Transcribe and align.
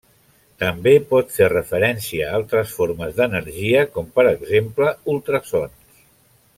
També 0.61 0.93
pot 1.11 1.35
fer 1.35 1.49
referència 1.53 2.29
a 2.29 2.33
altres 2.39 2.73
formes 2.79 3.13
d'energia 3.21 3.87
com 3.97 4.11
per 4.19 4.27
exemple 4.35 4.93
ultrasons. 5.17 6.05